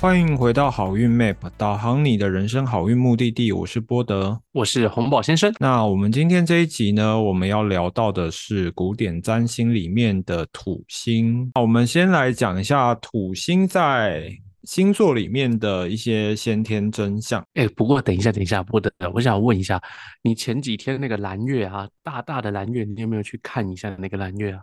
[0.00, 3.52] 欢迎回到好运 Map，导航你的人生好运目的地。
[3.52, 5.52] 我是波德，我是红宝先生。
[5.58, 11.52] 那我们今天这一集呢，我们要聊到的是古典占星里面的土星。
[11.54, 17.44] 我们先来讲一下土星在星座里面的一些先天真相。
[17.52, 19.78] 哎，不过等一下，等一下，波德，我想问一下，
[20.22, 24.62] 你前几天那个蓝月啊，大大的蓝月，你有没有去看一下那个蓝月啊？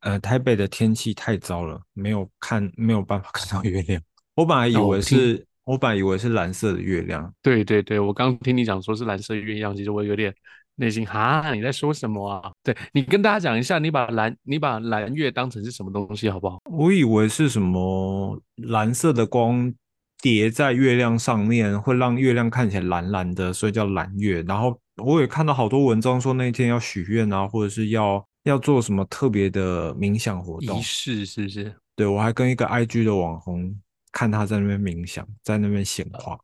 [0.00, 4.02] 呃，台北的天气太糟了，没有看，没有办法看到月亮。
[4.36, 7.32] 我本来以为是，我本来以为是蓝色的月亮。
[7.42, 10.34] 对对对，我刚听你讲说是蓝色月亮，其实我有点
[10.76, 12.50] 内心哈，你在说什么啊？
[12.62, 16.58] 对你跟大家讲一下，你把蓝你把蓝月当成是什么东西好不好？
[16.70, 19.72] 我以为是什么蓝色的光
[20.20, 24.42] 叠在月亮上面，会让月亮看起来蓝蓝的，所以叫蓝月。
[24.42, 31.72] 然后我也看到好多文章说那天要许愿啊，或者是要要做什么特别的冥想活动仪式，是不是？
[31.94, 33.72] 对，我还跟一个 IG 的网红。
[34.14, 36.38] 看他在那边冥想，在那边显化，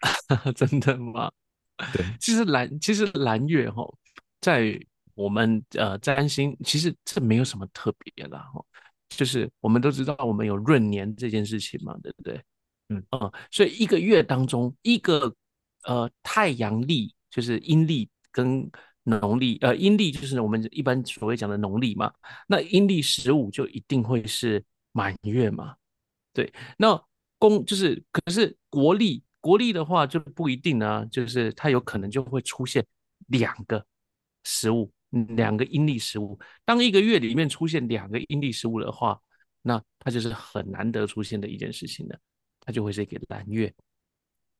[0.56, 1.30] 真的吗？
[1.92, 3.84] 对，其实蓝，其实蓝月哈，
[4.40, 4.80] 在
[5.14, 8.64] 我们呃占星，其实这没有什么特别的哈，
[9.10, 12.42] 就是我们都知道我们有闰年这件事情嘛，对不对？
[12.88, 15.30] 嗯嗯，所以一个月当中，一个
[15.84, 18.66] 呃太阳历就是阴历跟
[19.02, 22.10] 农历，呃阴历就是我们一般所谓讲的农历嘛，
[22.46, 25.76] 那阴历十五就一定会是满月嘛，
[26.32, 26.98] 对，那。
[27.40, 32.86] 公就是，可是国力国力的话就不一定啊，就是它有可能就会出现
[33.28, 33.84] 两个
[34.44, 34.92] 食物，
[35.34, 36.38] 两个阴历食物。
[36.66, 39.18] 当一个月里面出现两个阴历食物的话，
[39.62, 42.20] 那它就是很难得出现的一件事情的，
[42.60, 43.72] 它就会是一个蓝月。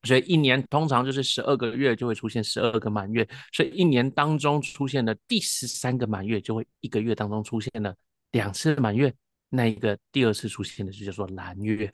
[0.04, 7.94] 所以一年通常就是十二个月就会出现十二个满月，所以一年当中出现的第十三个满月就会一个月当中出现了
[8.32, 9.14] 两次满月，
[9.50, 11.92] 那一个第二次出现的就叫做蓝月。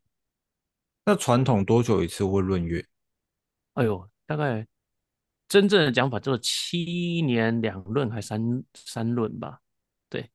[1.09, 2.85] 那传统多久一次会闰月？
[3.75, 4.67] 哎呦，大概
[5.47, 9.61] 真正的讲法就是七年两闰还三三闰吧。
[10.09, 10.29] 对。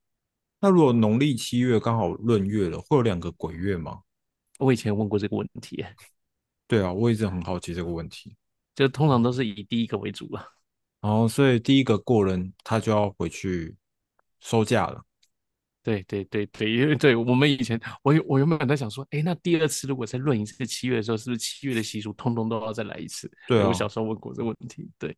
[0.62, 4.02] 那如果农历七月刚好闰月了，会有两个鬼月吗？
[4.59, 5.84] 我以前问过这个问题。
[6.70, 8.38] 对啊，我一直很好奇这个问题。
[8.74, 10.53] 就通常都是以第一个为主了。
[11.02, 13.76] 然后，所以第一个过人，他就要回去
[14.40, 15.03] 收假了。
[15.84, 23.31] 对对对对，因为对我们以前，我我原本在想说，哎，那第二次如果再论一次七月的时候，是不是七月的习俗通通都要再来一次？
[23.47, 24.88] 对，我小时候问过这个问题。
[25.00, 25.18] 对，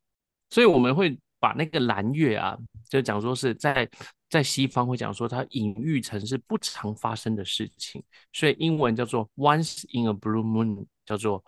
[0.49, 2.57] 所以我们会把那个蓝月啊，
[2.87, 3.89] 就讲说是在
[4.29, 11.43] 在西方会讲说它隐喻成是不常发生的事情，所以英文叫做 once in a blue moon，叫做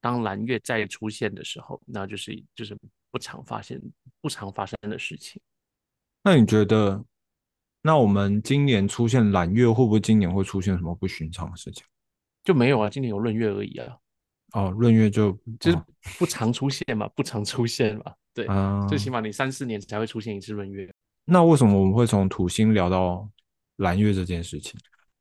[0.00, 2.76] 当蓝月再出现的时候，那就是就是
[3.12, 3.80] 不常发现
[4.20, 5.40] 不常发生的事情。
[6.24, 7.04] 那你觉得？
[7.86, 11.84] 那我们今年出现揽月，会不会今年会出现什么不寻常的事情？
[12.42, 13.96] 就没有啊，今年有闰月而已啊。
[14.54, 15.30] 哦，闰月就
[15.60, 15.78] 就是
[16.18, 18.12] 不常出现嘛，不常出现嘛。
[18.34, 18.44] 对，
[18.88, 20.92] 最起码你三四年才会出现一次闰月。
[21.24, 23.30] 那为什么我们会从土星聊到
[23.76, 24.76] 蓝月这件事情？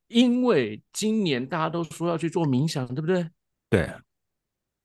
[0.08, 3.30] 因为今年大家都说要去做冥想，对不对？
[3.70, 3.88] 对。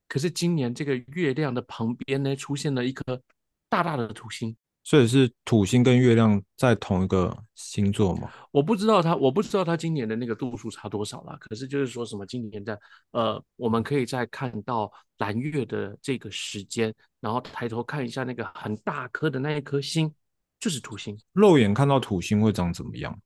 [0.07, 3.23] 可是今年这个月亮的旁边呢，出现了一颗
[3.71, 4.55] 大大的土星。
[4.83, 8.31] 所以是土星跟月亮在同一个星座吗？
[8.51, 11.37] 我不知道他，我不知道他今年的那个度数差多少啦。
[11.39, 12.81] 可是就是说什么今年的
[13.13, 20.13] 呃，我们可以再看到蓝月的这个时间，然后抬头看一下那个很大颗的那一颗星，
[20.59, 21.17] 就是土星。
[21.33, 23.17] 肉眼看到土星会长怎么样？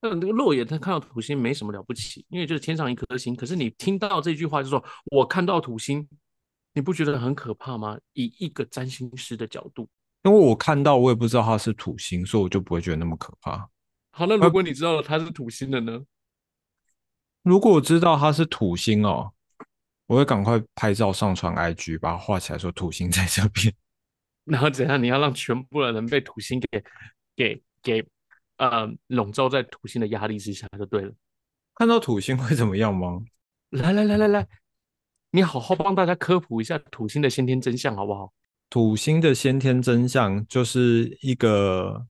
[0.00, 3.34] 那那个肉眼他看到土星没什么了不起，因为就是天上一颗星。
[3.34, 6.08] 可是你听到这句话就说我看到土星，
[6.72, 7.98] 你不觉得很可怕吗？
[8.12, 9.88] 以一个占星师的角度。
[10.24, 13.68] 因为我看到，我也不知道它是土星，所以我就不会觉得那么可怕。
[14.10, 16.02] 好，那如果你知道了它是土星的呢？
[17.42, 19.32] 如果我知道它是土星哦，
[20.06, 23.74] 我会赶快拍照上传 IG，把它画起来，说土星在这边。
[24.44, 25.02] 然后怎样？
[25.02, 26.84] 你要让全部的人被土星给
[27.36, 28.06] 给给
[28.56, 31.12] 呃笼罩在土星的压力之下就对了。
[31.74, 33.22] 看到土星会怎么样吗？
[33.70, 34.48] 来来来来来，
[35.32, 38.32] 你好好帮大家科普一下土星的先天真相，好不好？
[38.74, 42.04] 土星的先天真相就是一个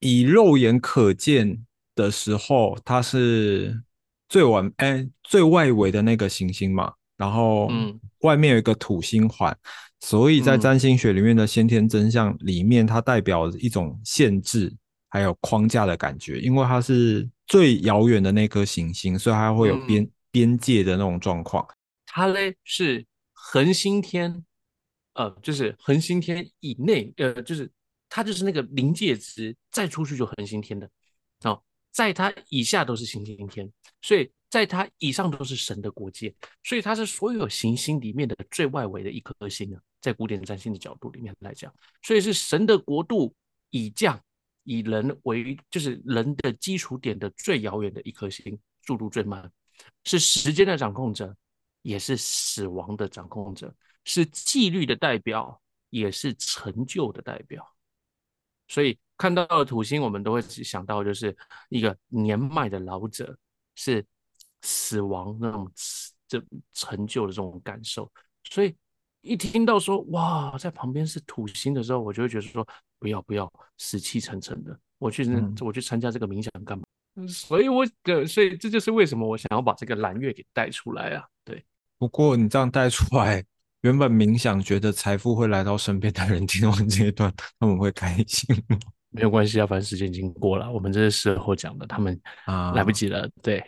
[0.00, 3.84] 以肉眼可见的时候，它是
[4.28, 9.56] 最晚哎最外围的那个行星嘛，然后嗯外面有一个土星环，
[10.00, 14.74] 所以在占星学里面的先天真相里面，它代表一种限制
[15.10, 21.64] 还有框架的感觉，因为它是最遥远的那颗行星，所以它会有边边界的那种状况。
[22.06, 24.44] 它嘞是恒星天。
[25.18, 27.68] 呃，就是恒星天以内，呃，就是
[28.08, 30.88] 它就是那个临界值，再出去就恒星天的，
[31.42, 31.60] 哦，
[31.90, 33.68] 在它以下都是行星天，
[34.00, 36.32] 所以在它以上都是神的国界，
[36.62, 43.34] 所以它是所有行星里面的最外围的一颗星啊，在古典占星的角度里面来讲，所以是神的国度
[43.70, 44.22] 以降，
[44.62, 48.56] 以人为就是人的基础点的最遥远的一颗星，
[48.86, 49.50] 速度最慢，
[50.04, 51.36] 是时间的掌控者，
[51.82, 53.74] 也是死亡的掌控者，
[54.04, 55.60] 是纪律的代表，
[55.90, 57.66] 也是成就的代表，
[58.66, 58.98] 所以。
[59.20, 61.36] 看到了土星，我们都会想到就是
[61.70, 63.36] 一个年迈的老者，
[63.74, 64.06] 是
[64.62, 65.68] 死亡那种
[66.28, 66.40] 这
[66.72, 68.08] 成就的这种感受。
[68.44, 68.72] 所以
[69.22, 72.64] 一听到说哇，在旁边是土星的时候，我就会觉得说
[73.00, 74.78] 不要不要，死气沉沉的。
[74.98, 75.26] 我去
[75.62, 76.84] 我去参加这个冥想干嘛？
[77.26, 81.26] 所以我的所以这就是为什么我想要把这个蓝月给带出来啊。
[81.44, 81.66] 对，
[81.98, 83.44] 不过你这样带出来，
[83.82, 88.76] 原本冥想觉得财富会来到身边的人，听完这一段，他们会开心吗？
[89.10, 93.28] 没有关系啊，反正时间已经过了，我们这是事后讲的，他们啊来不及了。
[93.40, 93.62] 对，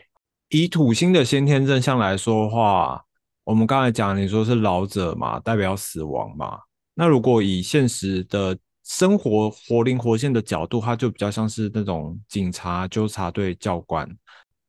[0.49, 3.03] 以土星的先天正向来说话，
[3.45, 6.59] 我们刚才讲你说是老者嘛，代表死亡嘛。
[6.95, 14.07] 那如果以现实的生活活灵活现的角度，它就比较像是那种警察、纠察队、教官。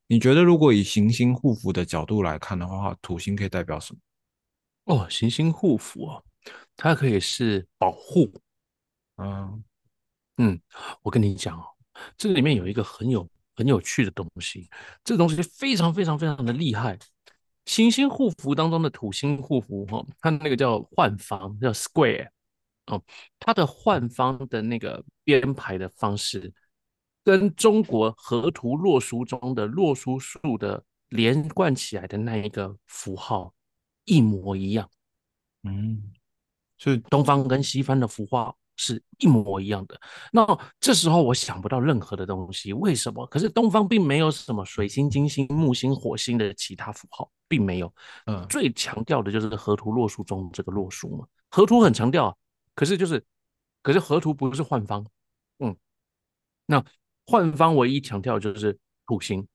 [0.07, 3.99] 你觉得如果以行星护符的角度来看的话，土星可以代表什么？
[4.85, 6.23] 哦，行星护符哦，
[6.75, 8.31] 它可以是保护，
[9.17, 9.63] 嗯。
[10.37, 10.59] 嗯，
[11.03, 11.65] 我跟你讲哦，
[12.17, 14.67] 这里面有一个很有很有趣的东西，
[15.03, 16.97] 这个东西非常非常非常的厉害。
[17.65, 22.29] 行星护符当中的土星护符哈，它那个叫换方，叫 square
[22.87, 23.03] 哦，
[23.39, 26.51] 它的换方的那个编排的方式，
[27.23, 33.53] 跟中国河图洛书中的洛书数的连贯起来的那一个符号
[34.05, 34.89] 一模一样。
[35.63, 36.11] 嗯，
[36.77, 38.57] 所以东方跟西方的符号。
[38.77, 39.99] 是一模一样的。
[40.31, 40.43] 那
[40.79, 43.27] 这时候我想不到任何的东西，为什么？
[43.27, 47.93] 可是东方并没有什么水星、金星、木星、火星的其他符号，并没有。
[48.25, 51.27] 嗯，最强调的就是河图洛书中这个洛书嘛。
[51.51, 52.35] 河图很强调，
[52.73, 53.23] 可是就是，
[53.83, 55.05] 可是河图不是幻方。
[55.59, 55.77] 嗯，
[56.65, 56.83] 那
[57.27, 59.47] 幻方唯一强调就是土星，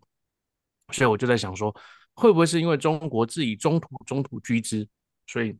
[0.92, 1.74] 所以我就在想说，
[2.16, 4.88] 会不会是因为中国自以中土中土居之，
[5.28, 5.56] 所以？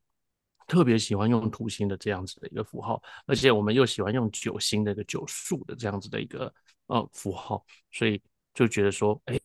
[0.68, 6.52] 特别喜欢用土星的这样子的一个符号，而且我们又喜欢用九星的一个九数的这样子的一个
[6.88, 8.20] 呃符号，所以
[8.52, 9.38] 就觉得说，哎，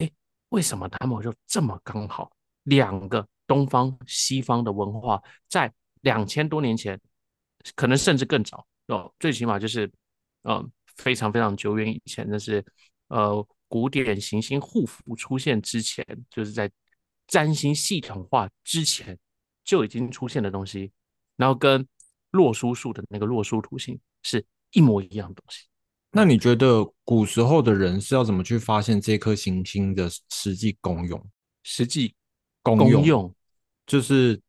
[0.49, 2.31] 为什么他们就这么刚好？
[2.63, 5.71] 两个东方西方的文化在
[6.01, 6.99] 两千多年前，
[7.75, 9.87] 可能甚至更早哦，最起码就是
[10.41, 12.65] 呃非常非常久远以前，那是
[13.09, 16.67] 呃古典行星护符出现之前，就是在
[17.31, 19.17] 占星系统化之前
[19.63, 20.91] 就已经出现的东西。
[21.37, 21.87] 然后跟
[22.29, 25.65] 洛书数的那个洛书图形是一模一样的东西。
[26.11, 31.25] 那你觉得古时候的人是要怎么去发现这颗行星的实际功用？
[31.63, 32.13] 实际
[32.61, 33.33] 功用
[33.87, 34.39] 就是，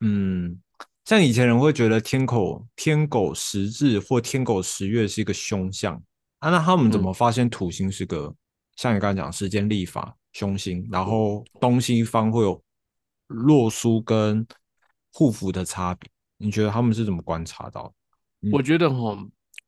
[0.00, 0.60] 嗯，
[1.04, 5.94] 像以前人会觉得天口天狗十日或天狗十月是一个凶相
[6.40, 8.34] 啊，那他们怎么发现土星是个
[8.76, 10.86] 像你刚才讲时间历法凶星？
[10.92, 12.62] 然后东西方会有
[13.28, 14.46] 洛书跟
[15.10, 16.10] 护符的差别？
[16.36, 17.94] 你觉得他们是怎么观察到？
[18.52, 19.16] 我觉得哈，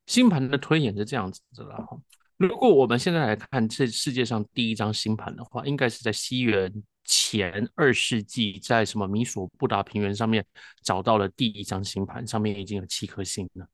[0.04, 1.78] 星盘的推演是这样子的啦。
[2.36, 6.70] 如果我们现在来看这世界上第一张星盘的话，应该是在西元
[7.04, 10.44] 前二世纪，在什么米索布达平原上面
[10.82, 13.66] 找到了第一张星盘，上面已经有七颗星了。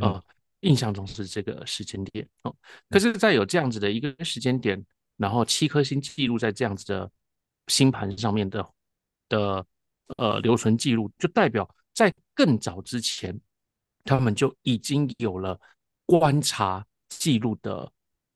[0.00, 0.20] 呃，
[0.62, 2.56] 印象中是这个时间点哦。
[2.90, 4.84] 可是，在有这样子的一个时间点，
[5.16, 7.10] 然后七颗星记录在这样子的
[7.66, 8.68] 星盘上面的
[9.28, 9.66] 的
[10.16, 11.68] 呃留存记录，就代表。
[11.94, 13.40] 在更早之前，
[14.02, 15.56] 他们就已经有了
[16.04, 17.88] 观察记录的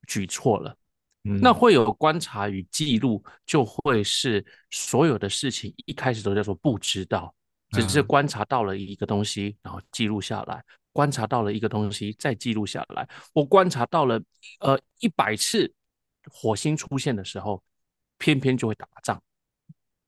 [0.07, 0.77] 举措了。
[1.23, 7.35] 那会有观察与记录，就会是所有的事情一开始都叫做不知道，
[7.73, 10.61] 只是观察到了一个东西，然后记录下来；
[10.93, 13.09] 观察到了一个东西，再记录下来。
[13.33, 14.23] 我观察到了
[14.61, 15.75] 呃一百次
[16.31, 17.63] 火星出现的时候，
[18.19, 19.21] 偏偏就会打仗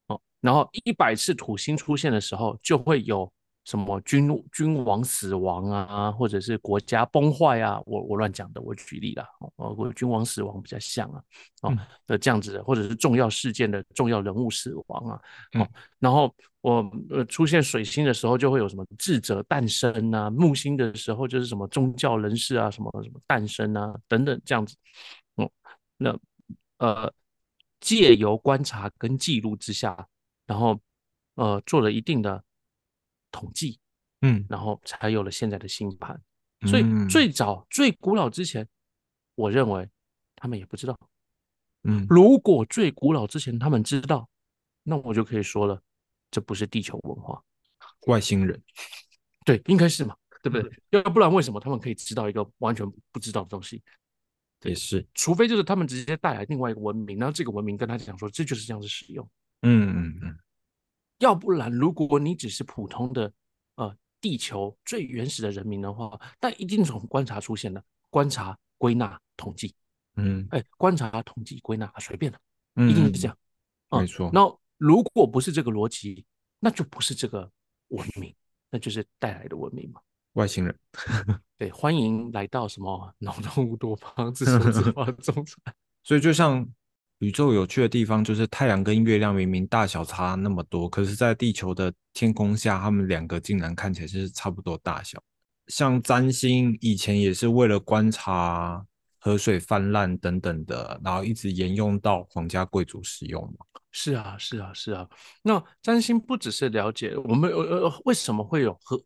[0.08, 0.20] 哦。
[0.40, 3.30] 然后一百次土星出现的时候，就会有。
[3.66, 7.78] 什么君君王死亡啊，或者是国家崩坏啊？
[7.84, 9.24] 我我乱讲的，我举例了。
[9.56, 11.22] 哦，我君王死亡比较像啊，
[11.60, 15.20] 哦的这样子，或者是重要事件的重要人物死亡啊。
[15.60, 15.68] 哦，
[16.00, 24.74] 然后我呃出现水星的时候，就会有什么智者诞生啊；木星的时候，就是什么宗教人士啊，什么什么诞生啊等等这样子。
[26.00, 26.20] 嗯，
[26.78, 27.14] 那呃
[27.78, 30.08] 借由观察跟记录之下，
[30.46, 30.80] 然后
[31.36, 32.44] 呃做了一定的。
[33.32, 33.78] 统计，
[34.22, 36.20] 嗯，然后才有了现在的星盘。
[36.66, 38.68] 所以最早、最古老之前，
[39.36, 39.88] 我认为
[40.34, 40.98] 他们也不知道。
[41.84, 44.28] 嗯，如果最古老之前他们知道，
[44.82, 45.80] 那我就可以说了，
[46.28, 47.40] 这不是地球文化，
[48.08, 48.60] 外星人。
[49.44, 50.82] 对，应该是嘛，对不对？
[50.90, 53.80] 要不然为什么他们可以知道一个完全不知道的东西？
[54.62, 59.26] 也是，除非就是他们直接带来另外一个文明，然后这个文明跟他讲说，这就是这样子使用。
[59.62, 60.38] 嗯嗯嗯。
[61.18, 63.32] 要不然，如果你只是普通的
[63.76, 69.74] 呃地球最原始的人民的话，但一定从观察出现的，观察、归纳、统计。
[70.16, 72.38] 嗯，哎，观察、统计、归纳，随便的，
[72.88, 73.36] 一定是这样。
[73.90, 74.30] 没错。
[74.32, 74.40] 那
[74.76, 76.24] 如果不是这个逻辑，
[76.58, 77.50] 那就不是这个
[77.88, 78.34] 文明，
[78.70, 80.00] 那就是带来的文明嘛。
[80.34, 80.76] 外星人。
[81.58, 85.74] 对，欢迎来到什么脑洞多方，自说自话中产。
[86.02, 86.66] 所以就像
[87.18, 95.22] 宇宙有趣的地方，就是太阳跟月亮明明大小差那么多，可是，在地球的天空下，他们两个竟然看起来是差不多大小。
[95.66, 98.84] 像占星以前也是为了观察。
[99.22, 103.66] 河水泛滥等等的，然后一直沿用到皇家贵族使用嘛？
[103.92, 105.06] 是啊，是啊，是啊。
[105.42, 108.98] 那占星不只是了解我们呃呃为什么会有河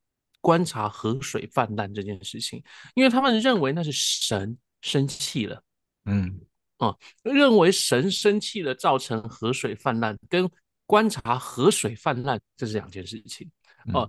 [0.44, 2.62] 观察河水泛滥这件事情，
[2.94, 5.62] 因为他们认为那是神生气了。
[6.04, 6.38] 嗯
[6.76, 10.50] 啊，认为神生气了造成河水泛滥，跟
[10.84, 13.50] 观察河水泛滥这是两件事情
[13.94, 14.06] 啊。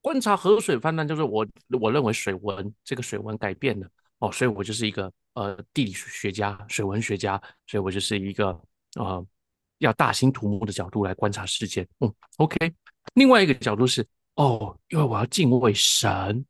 [0.00, 1.44] 观察河水泛滥就是我
[1.80, 3.88] 我认为水文这个水文改变了
[4.20, 5.12] 哦，所以我就是一个。
[5.34, 8.56] 呃，地理学家、水文学家，所以我就是一个
[8.94, 9.26] 呃，
[9.78, 11.84] 要大兴土木的角度来观察世界。
[11.98, 12.72] 嗯，OK。
[13.14, 16.44] 另外一个角度是，哦，因为我要敬畏神，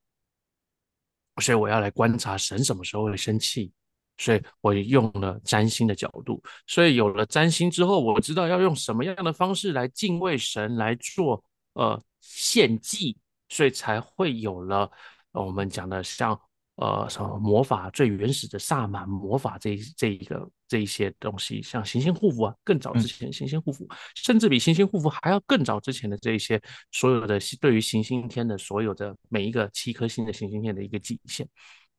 [1.43, 3.73] 所以我要来观察神什么时候会生气，
[4.19, 6.43] 所以我用了占星的角度。
[6.67, 13.17] 所以有了占星之后，我知道要用什么样的方式来敬畏神，来做呃献祭，
[13.49, 14.91] 所以才会有了
[15.33, 16.41] 我们讲的像。
[16.77, 31.47] 呃，什么魔法最原始的萨满魔法这这一个这一些东西，像行星护符啊，更早之前行星护符，甚至比行星护符还要更早之前的这一些所有的对于行星天的所有的每一个七颗星的行星天的一个极限，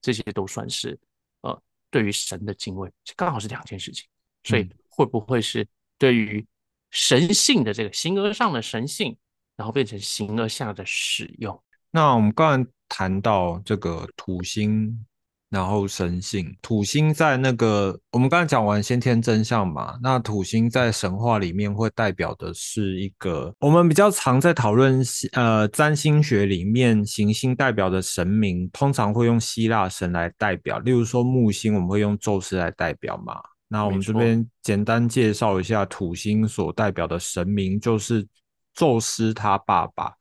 [0.02, 1.00] 这些都算是
[1.40, 4.06] 呃对于神的敬畏，刚好是两件事情。
[4.44, 5.66] 所以会不会是
[5.98, 6.46] 对于
[6.92, 9.16] 神性的这个形而上的神性，
[9.56, 11.64] 然后变成形而下的使用？
[11.92, 12.70] 那我们刚才。
[12.88, 15.08] 谈到这个土星，
[15.50, 25.02] 然后神性，土星在那个我们刚才讲完先天真相嘛，那土星在神话里面会代表的是一个我们比较常在讨论
[25.34, 33.40] 呃占星学里面行星代表的神明，通常会用希腊神来代表，例如说木星我们会用宙斯来代表嘛。
[33.68, 38.28] 那我们这边简单介绍一下土星所代表的神明，就是
[38.74, 40.12] 宙斯他爸爸。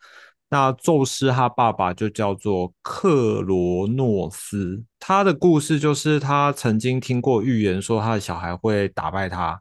[0.55, 9.61] 那宙斯他爸爸就叫做克罗诺斯，他的故事就是他曾经听过预言说他的小孩会打败他，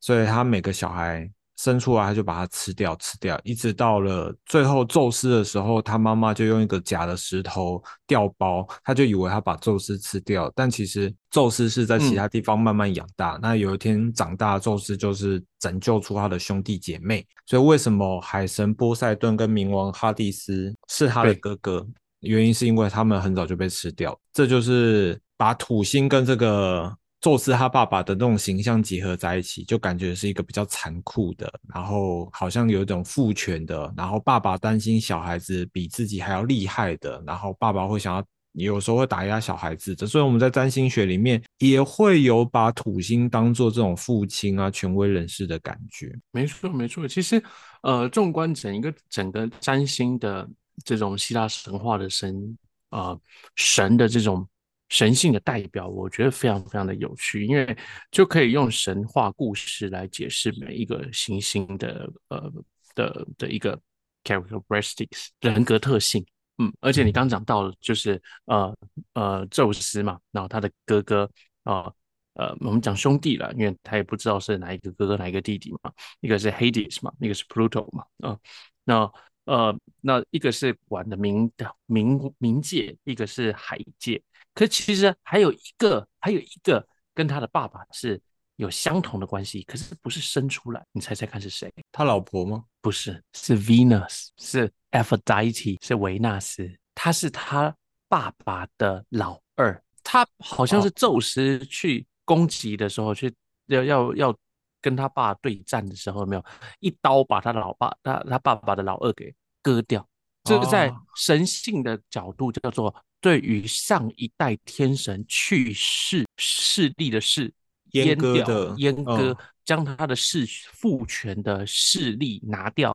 [0.00, 1.30] 所以他每个小孩。
[1.62, 13.38] 生出来他就把它吃掉，吃掉，一直到了最后宙斯的时候，他妈妈就用一个假的石头掉包，他就以为他把宙斯吃掉，但其实宙斯是在其他地方慢慢养大。
[13.40, 17.24] 那有一天长大，宙斯就是拯救出他的兄弟姐妹。
[17.46, 21.86] 所以为什么海神波塞顿跟冥王哈迪斯是他的哥哥？
[22.22, 24.18] 原因是因为他们很早就被吃掉。
[24.32, 26.92] 这就是把土星跟这个。
[27.22, 38.24] 宙斯他爸爸的那种形象结合在一起，就感觉是一个比较残酷的，然后好像有一种父权的，然后爸爸担心小孩子比自己还要厉害的，然后爸爸会想要
[38.54, 46.12] 有时候会打压小孩子的，所以我们在占星学里面也会有把土星当做这种父亲啊、权威人士的感觉。
[46.32, 47.06] 没错，没错。
[47.06, 47.40] 其实，
[47.82, 50.48] 呃，纵观整一个整个占星的
[50.84, 52.58] 这种希腊神话的神
[52.90, 53.16] 啊
[53.54, 54.44] 神的这种。
[54.92, 57.74] 神性的代表，我觉得非常非常的有趣，因为
[58.10, 62.52] 就可以用神话故事来解释每一个行星的呃
[62.94, 63.80] 的的一个
[64.22, 66.22] characteristics 人格特性。
[66.58, 68.76] 嗯，而且你刚讲到就是呃
[69.14, 71.28] 呃宙斯嘛，然后他的哥哥
[71.64, 71.90] 啊
[72.34, 78.38] 呃我们讲兄弟了，因为他也不知道是哪一个哥哥哪一个弟弟嘛，一个是 Hades 嘛，一个是 Pluto 嘛，啊，
[78.84, 79.10] 那
[79.46, 84.22] 呃那一个是管的冥的冥冥界，一个是海界。
[84.54, 88.20] 可其实还有一个，还有一个跟他的爸爸是
[88.56, 90.84] 有相同的关系，可是不是生出来。
[90.92, 91.72] 你猜猜看是谁？
[91.90, 92.64] 他老婆吗？
[92.82, 96.70] 不是，是 Venus，是 Aphrodite，是维纳斯。
[96.94, 97.74] 他是他
[98.08, 99.82] 爸爸的老二。
[100.04, 103.34] 他好像是宙斯去攻击的时候，去
[103.66, 104.36] 要要要
[104.82, 106.44] 跟他爸对战的时候，没有
[106.80, 110.06] 一刀把他老爸他他爸爸的老二给割掉。
[110.44, 112.94] 这个在神性的角度叫做。
[113.22, 117.50] 对于上一代天神去世势力的势
[117.92, 122.92] 阉割的阉割，嗯将他的势父权的势力拿掉，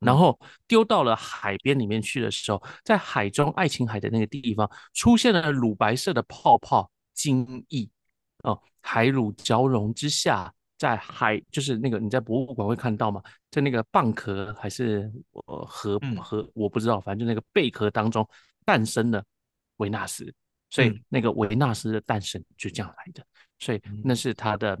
[0.00, 0.18] 然嗯。
[0.18, 7.88] 后丢到了海边里面去的时候，在海中爱琴海的那个地方出现了乳白色的泡泡精液
[8.42, 15.10] 哦，海乳交融之下，在海就是那个你在博物馆会看到吗，在那个蚌壳还是
[15.46, 16.16] 呃河嗯。
[16.16, 18.28] 河我不知道，反正就那个贝壳当中
[18.66, 19.24] 诞生了
[19.76, 20.32] 维纳斯，
[20.70, 21.04] 所以嗯。
[21.08, 23.24] 那个维纳斯的诞生就这样来的，
[23.58, 24.16] 所以那嗯。
[24.16, 24.78] 是他的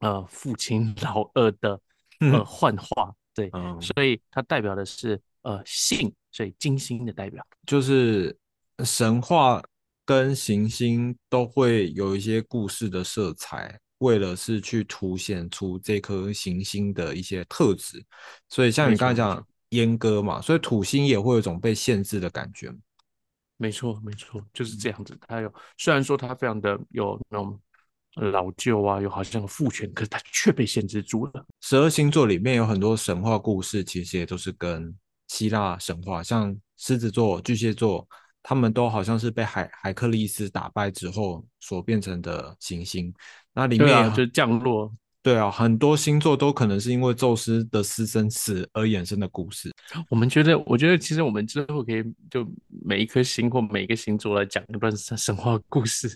[0.00, 1.72] 呃父亲 老二的
[2.20, 7.44] 呃嗯 幻化，对，嗯，所以它代表的是呃性，所以金星的代表。
[7.66, 8.36] 就是
[8.84, 9.62] 神话
[10.04, 18.04] 跟行星都会有一些故事的色彩，为了是去凸显出这颗行星的一些特质。
[18.48, 22.72] 所以像你刚才讲阉割嘛，所以土星也会有一种被限制的感觉。
[23.58, 25.18] 没错，没错，就是这样子。
[25.26, 27.60] 它有虽然说它非常的有那种
[28.14, 31.44] 呃老旧啊，有好像有父权，可是它却被限制住了。
[31.60, 34.96] 十二星座里面有很多神话故事，其实也都是跟
[35.26, 38.08] 希腊神话，像狮子座、巨蟹座，
[38.42, 43.12] 他们都好像是被海海克力斯打败之后所变成的行星。
[43.52, 44.94] 那里面就是降落。
[45.28, 49.70] 对啊，很多星座都可能是因为宙斯的私生子而衍生的故事。
[50.08, 52.50] 我们觉得，我觉得其实我们之后可以就
[52.82, 56.08] 每一颗星或每一个星座来讲一段神神话故事，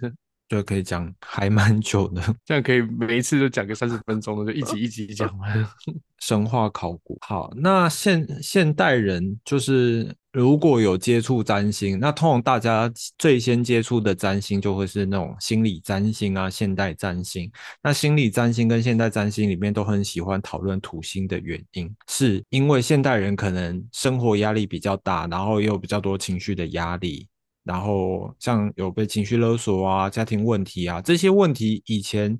[0.49, 5.67] 就可以讲还蛮久的 这样可以每一次都讲个三十分钟的，就一集一集讲完。
[6.21, 7.19] 神话考古。
[7.21, 17.51] 好，那现现代人就是如果有接触占星，那通常大家最先接触的占星就会是那种心理占星啊、现代占星。
[17.83, 27.27] 那心理占星跟现代占星里面都很喜欢讨论土星的原因，是因为现代人可能生活压力比较大，然后也有比较多情绪的压力。
[27.65, 32.39] 然后像有被情绪勒索啊、家庭问题啊这些问题，以前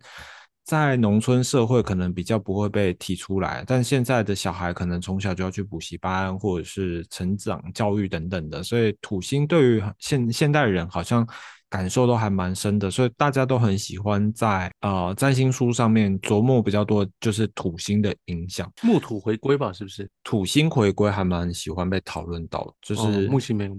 [0.65, 11.27] 在农村社会可能比较不会被提出来，但现在的小孩可能从小就要去补习班或者是成长教育等等的，所以土星对于现现代人好像
[11.69, 18.71] 感受都还蛮深的，所以大家都很喜欢在呃占星书上面琢磨比较多，就是土星的影响。
[18.83, 20.09] 木土回归吧，是不是？
[20.23, 23.77] 土星回归还蛮喜欢被讨论到的，就哦是木星没有。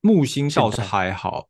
[0.00, 1.48] 木星倒是还好，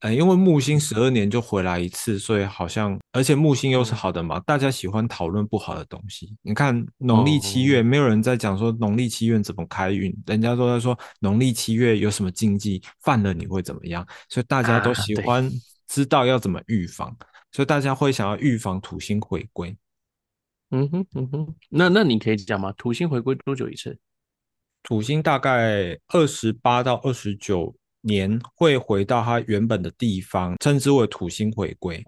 [0.00, 6.36] 呃，因为木星十二年就回来一次，所以好像，而且木星又是哦好的嘛，大家喜欢讨论不好的东西。
[6.42, 15.50] 你看农历七月，哦没有人在讲说农历七月怎么开运，人家都在说农历七月有什么禁忌，犯了你会怎么样，所以大家都喜欢
[15.88, 17.14] 知道要怎么预防，
[17.52, 19.76] 所以大家会想要预防土星回归。
[20.70, 22.72] 嗯哼嗯哼，那那你可以讲吗？
[22.76, 23.98] 土星回归多久一次？
[24.82, 32.04] 土星大概二十八到二十九年会回到它原本的地方，称之为土星回归，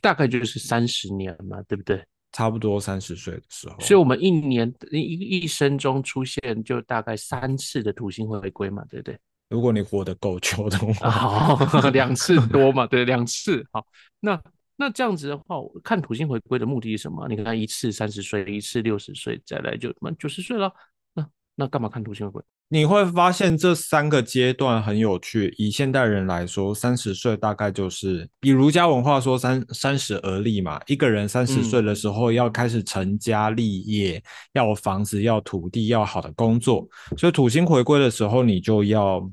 [0.00, 2.04] 大概就是三十年嘛，对不对？
[2.32, 3.78] 差不多三十岁的时候。
[3.78, 4.98] 所以我们一年一
[5.40, 9.18] 一生中出现就大概三次的土星回归嘛，对不对？
[9.50, 13.64] 如果你活得够久的话，好， 两次多嘛，对，两次。
[13.70, 13.86] 好，
[14.18, 14.42] 那
[14.74, 17.28] 那这样子的话，我看土星回归的目的是什么？
[17.28, 20.72] 你看一次三十岁，一次六十岁，再来就满九十岁了。
[21.12, 22.42] 那那干嘛看土星回归？
[22.68, 25.54] 你会发现这三个阶段很有趣。
[25.58, 30.80] 以现代人来说，三十岁大概就是以儒家文化说三三十而立嘛。
[30.86, 34.20] 一个人三十岁的时候要开始成家立业，
[34.54, 36.88] 要有房子，要土地，要好的工作。
[37.16, 39.30] 所以土星回归的时候，你就要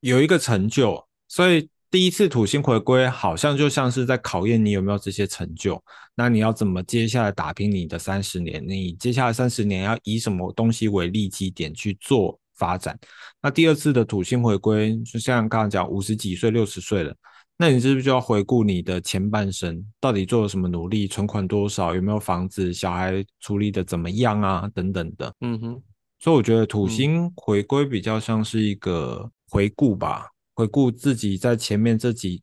[0.00, 1.04] 有一个成就。
[1.26, 5.82] 所以第一次土星回归，好像就像是在考验你有没有这些成就。
[6.14, 8.62] 那你要怎么接下来打拼你的三十年？
[8.66, 12.98] 你接下来三十年要以什么东西为立基点去做发展？
[13.40, 17.14] 那第二次的土星回归，就像刚刚讲，五十几岁、六十岁了，
[17.56, 25.32] 那你是不是就要回顾你的前半生，到底做了什么努力，存款多少，有没有房子，小孩处理的怎么样啊，等等的。
[25.40, 25.82] 嗯哼，
[26.18, 30.26] 所以我觉得土星回归比较像是一个回顾吧，
[30.58, 32.42] 回顾自己在前面这几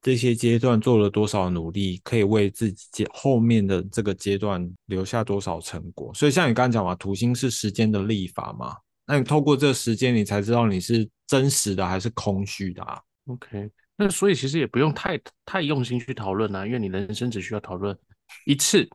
[0.00, 6.14] 这些阶段做了多少努力，可以为自己后面的这个阶段留下多少成果。
[6.14, 13.00] 所以像你刚刚讲嘛，土星是时间的历法嘛，那你透过这个时间，你才知道你是真实的还是空虚的啊。
[13.26, 17.98] OK，那所以其实也不用太太用心去讨论啊，因为你人生只需要讨论
[18.46, 18.88] 一次，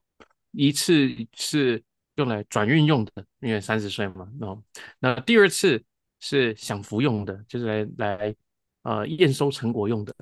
[0.53, 1.83] 一次是
[2.15, 4.25] 用来转运用的，因为三十岁嘛。
[4.39, 4.57] 那
[4.99, 5.83] 那第二次
[6.21, 8.35] 是享福用的，就是来来
[8.83, 10.15] 呃验收成果用的，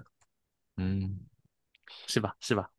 [0.78, 1.20] 嗯，
[2.08, 2.36] 是吧？
[2.40, 2.70] 是吧？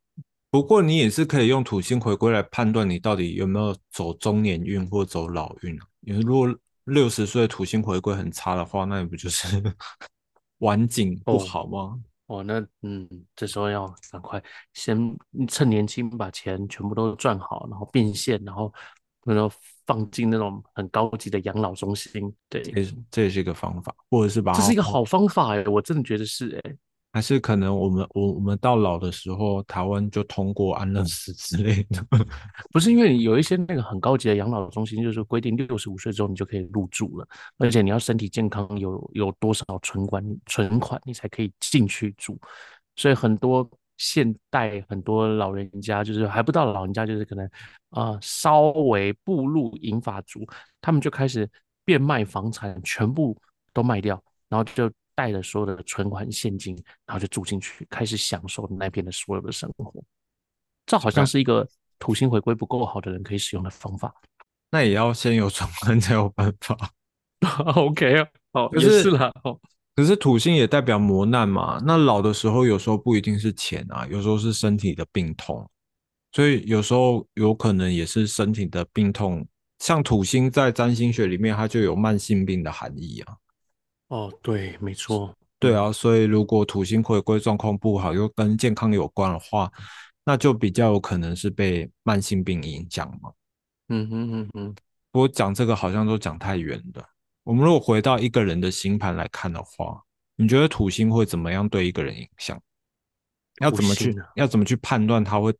[0.51, 5.87] 不过你也是可以用土星回归来判断你到底有没有走中年运或走老运啊。
[6.01, 9.47] 因为如果六十岁土星回归很差的话，那你不就是
[10.59, 11.99] 晚景不好吗？
[12.27, 14.42] 哦，那嗯，这时候要赶快
[14.75, 14.99] 先
[15.49, 18.73] 趁年轻把钱全部都赚好，然后变现，然后
[19.25, 19.51] 然后
[19.92, 22.33] 放进那种很高级的养老中心。
[22.48, 26.74] 对，这这也是一个方法，或者是把这是一个好方法哎，我真的觉得是哎。
[27.14, 32.02] 还是可能我们我我们到老的时候，台湾就通过安乐死之类的，
[32.72, 37.28] 不是因为有一些那个很高级的养老中心，就是规定六十五岁之后你就可以入住了，
[37.59, 42.38] 而且你要身体健康，有有多少存款存款你才可以进去住，
[42.96, 47.48] 所以很多现代很多老人家就是还不到老人家，就是可能
[47.90, 50.46] 啊稍微步入银发族，
[50.81, 51.48] 他们就开始
[51.85, 53.37] 变卖房产，全部
[53.72, 54.90] 都卖掉，然后就。
[55.14, 56.74] 带着所有的存款现金，
[57.05, 59.92] 然后就住进去，开始享受那边的所有的生活。
[60.87, 64.12] 这好像是一个土星回归不够好的人可以使用的方法。
[64.70, 66.74] 那也要先有存款才有办法。
[67.76, 69.31] OK，好，也是了。
[69.94, 71.83] 可是土星也代表磨难嘛。
[71.85, 75.68] 那老的时候有时候不一定是钱啊，有时候是身体的病痛。
[76.33, 79.46] 所以有时候有可能也是身体的病痛。
[79.81, 83.37] 像土星在占星学里面，它就有慢性病的含义啊。
[84.09, 89.70] 哦，对，没错，对啊，所以如果土星回归状况不好，又跟健康有关的话，
[90.24, 93.33] 那就比较有可能是被慢性病影响嘛。
[93.88, 94.74] 嗯哼嗯哼，
[95.11, 97.05] 不过讲这个好像都讲太远了。
[97.44, 100.02] 我们如果回到一个人的星盘来看的话，
[100.37, 102.61] 你觉得土星会怎么样对一个人影响？
[103.61, 105.55] 要怎么去要怎么去判断他会？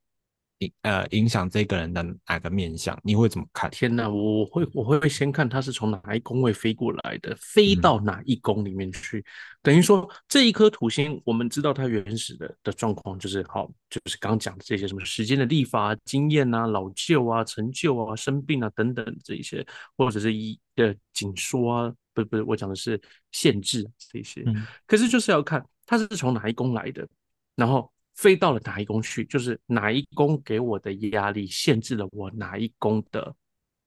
[0.83, 3.71] 呃，影响这个人的哪个面相，你会怎么看？
[3.71, 9.25] 天哪，我会我会先看他是从哪一宫位飞过来的，飞到哪一宫里面去。
[9.63, 19.65] 等于说这一颗土星，我们知道它原始的的状况就是好，就是刚刚讲的这些什么时间的历法、经验啊、老旧啊、成就啊、生病啊等等这一些，
[19.97, 24.45] 或者是一的紧缩啊，不不是我讲的是限制这些。
[24.87, 27.07] 可是就是要看它是从哪一宫来的，
[27.55, 27.92] 然后。
[28.15, 29.25] 飞到了哪一宫去？
[29.25, 33.35] 就是哪一宫给我的压力，限制了我哪一宫的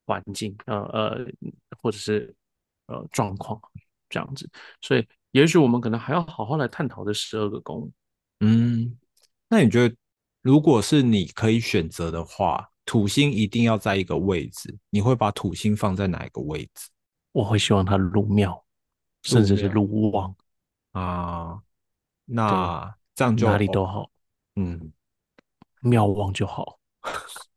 [0.05, 1.25] 环境，呃呃，
[1.81, 2.33] 或者是
[2.88, 3.59] 呃状况
[4.09, 4.49] 这样子。
[4.81, 7.91] 所以，也许我们可能还要好好来探讨这十二个宫。
[8.39, 8.97] 嗯，
[9.47, 9.95] 那你觉得，
[10.41, 16.89] 如果是你可以选择的话，土星一定要在一个位置，你会把土星放在哪一个位置？
[17.31, 18.63] 我会希望它入庙，
[19.23, 20.35] 甚至是入旺
[20.91, 21.59] 啊。
[22.25, 24.09] 那这样就哪里都好。
[24.56, 24.91] 嗯，
[25.82, 26.78] 妙望就好，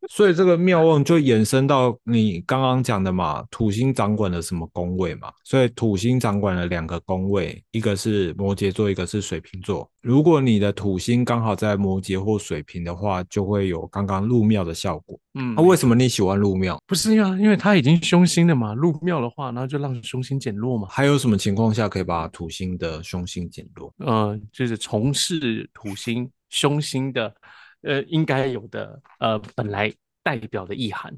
[0.09, 5.31] 所以这个妙望就延伸到你刚刚讲的嘛，土星掌管了什么宫位嘛？
[5.43, 9.89] 所以土星掌管了两个宫位，一个是摩羯座，一个是水瓶座。
[10.01, 15.19] 如果你的土星刚好在摩羯或水瓶的话，就会有刚刚入庙的效果。
[15.33, 16.81] 嗯，那为什么你喜欢入庙？
[16.85, 20.87] 不是呀，因为它已经凶星了嘛，入庙的话，然后就让凶星减弱嘛。
[20.89, 23.93] 还有什么情况下可以把土星的凶星减弱？
[23.99, 26.29] 呃，就是从事土星。
[26.49, 27.33] 凶星的，
[27.81, 31.13] 呃，应该有的，呃，本来代表的意涵，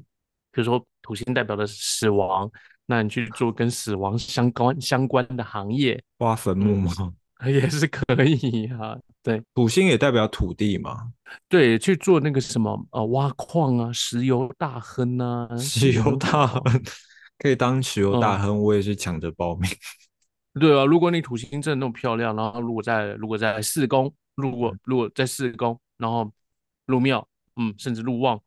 [0.52, 2.50] 比如说土星代表的是死亡，
[2.86, 6.92] 那你去做跟死亡相关相关的行业，挖坟墓吗？
[7.44, 8.96] 也是可以哈。
[9.22, 11.12] 对，土星也代表土地嘛。
[11.48, 16.62] 对，去做那个什么，呃，挖矿啊，石油大亨啊，石油大亨
[17.38, 19.68] 可以当石油大亨，我也是抢着报名。
[20.60, 24.14] 对啊，如果你土星真的那么漂亮，然后如果在如果在四宫。
[24.34, 26.32] 入过，如果在四宫，然后
[26.86, 28.40] 入庙，嗯，甚至入旺，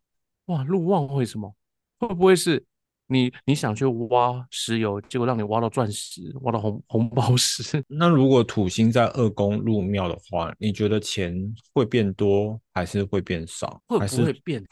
[0.45, 1.56] 哇，入旺会什么？
[2.00, 2.65] 会不会是
[3.08, 7.84] 你你想去挖石油，结果让你挖到钻石，挖到红红宝石？
[7.88, 13.82] 那如果土星在二宫入庙的话，你觉得钱会变多还是会变少？
[13.88, 14.65] 会不会变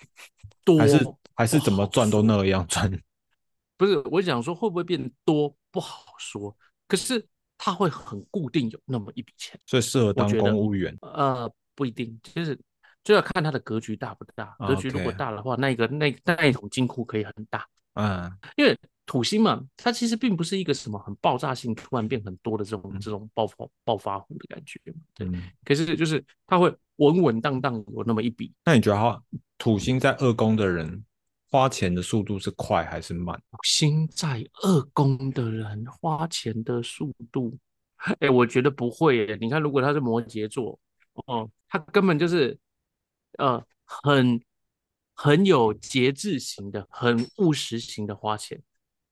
[0.65, 0.77] 多？
[0.79, 2.91] 还是还是怎么赚都那样赚？
[3.77, 7.27] 不是，我想说会不会变多不好说，可是。
[7.65, 10.93] 他会很固定有那么一笔钱，所以适合当公务员。
[10.99, 12.59] 呃，不一定，其实
[13.05, 14.53] 就要看他的格局大不大。
[14.67, 17.65] 格局如果大的话，那个那那一桶金库可以很大。
[17.93, 24.77] 嗯，因为土星嘛，它其实并不是一个什么很爆炸性、突然变很多的这种这种爆发暴发户的感觉。
[25.13, 25.25] 对，
[25.63, 28.51] 可是就是他会稳稳当当有那么一笔。
[28.65, 29.23] 那你觉得
[29.57, 31.05] 土星在二宫的人？
[31.53, 33.39] 花钱的速度是快还是慢？
[33.61, 37.55] 星在二宫的人花钱的速度，
[38.21, 39.37] 哎，我觉得不会耶。
[39.39, 40.79] 你看，如果他是摩羯座，
[41.27, 42.57] 哦，他根本就是
[43.37, 44.41] 呃很
[45.13, 48.59] 很有节制型的、很务实型的花钱。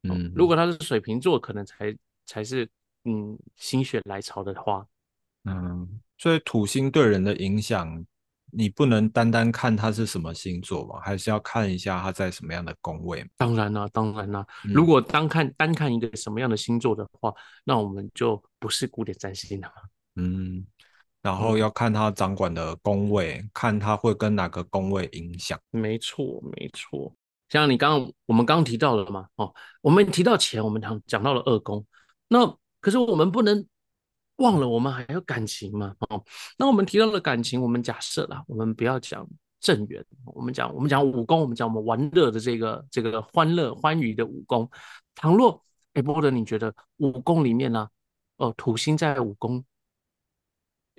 [0.02, 2.68] 嗯，如果他是水瓶座，可能才才是
[3.04, 4.84] 嗯心血来潮的花。
[5.44, 8.04] 嗯，所以土星对人的影响。
[8.54, 13.26] 你不能单单看他是什么星座嘛，还是要看一下他在什么样的宫位。
[13.38, 14.46] 当然啦，当然啦。
[14.64, 17.34] 如果单看单看一个什么样的星座的话，
[17.64, 19.74] 那我们就不是古典占星了嘛。
[20.16, 20.66] 嗯，
[21.22, 25.60] 然后要看他掌管的宫位，看他会跟哪个宫位影响。
[25.70, 27.14] 没错，没错。
[27.50, 31.86] 像你刚刚我们刚刚提到了嘛，哦，我们提到钱，我们讲讲到了二宫，
[32.30, 32.46] 那
[32.80, 33.66] 可是我们不能
[34.42, 36.24] 忘了，我们还有感情嘛，哦，
[36.58, 39.26] 那我们提到了感情，我们假设啦，我们不要讲
[39.60, 44.70] 正缘，我们讲我们讲武功，我们讲我们玩乐的这个这个欢乐欢愉的武功。
[45.14, 47.88] 倘若哎，波德，你觉得武功里面呢，
[48.38, 49.64] 哦，土星在武功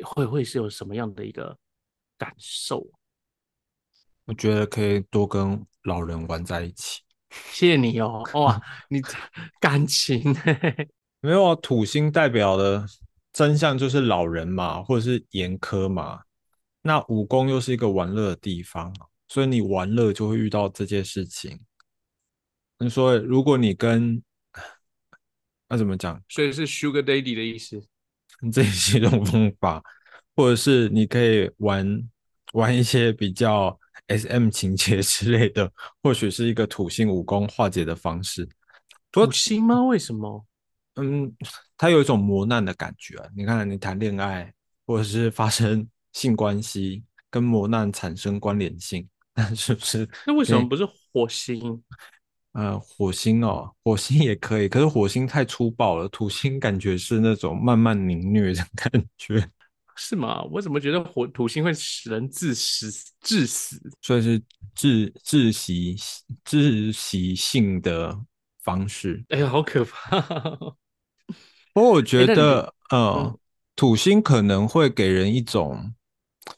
[0.02, 1.56] 会会是有什么样的一个
[2.16, 2.86] 感受？
[4.26, 7.00] 我觉得可以多跟老人玩在一起。
[7.50, 9.00] 谢谢你哦，哇， 你
[9.58, 10.22] 感情
[11.20, 11.54] 没有啊？
[11.56, 12.86] 土星代表的
[13.32, 16.22] 真相就是老人嘛，或者是严苛嘛。
[16.82, 18.92] 那武功又是一个玩乐的地方，
[19.28, 21.60] 所以你玩乐就会遇到这件事情。
[22.78, 24.22] 你说，如果你跟
[25.68, 26.22] 那怎么讲？
[26.28, 27.82] 所以是 Sugar Daddy 的意思，
[28.52, 29.82] 这也是一种方法，
[30.36, 32.08] 或者是你可以玩
[32.52, 33.78] 玩一些比较。
[34.08, 38.46] S.M 情节之类的，或许是一个土星武功化解的方式。
[39.10, 39.84] 土星吗？
[39.84, 40.44] 为什么？
[40.96, 41.32] 嗯，
[41.76, 43.16] 它有一种磨难的感觉。
[43.34, 44.52] 你看，你谈恋爱
[44.86, 49.08] 或者是发生性关系，跟磨难产生关联性，
[49.56, 50.08] 是不是？
[50.26, 51.82] 那为什么不是火星？
[52.52, 56.06] 呃，火星哦，火星也可以，可是火星太粗暴了。
[56.10, 59.50] 土星感觉是那种慢慢凌虐的感觉。
[59.96, 60.42] 是吗？
[60.50, 62.90] 我怎么觉得火土星会使人致死？
[63.22, 64.40] 致死，所以是
[64.74, 65.96] 窒窒息
[66.44, 68.18] 窒息性的
[68.62, 69.24] 方式。
[69.30, 70.20] 哎呀，好可怕！
[71.72, 73.38] 不过我觉得，呃，
[73.76, 75.92] 土星可能会给人一种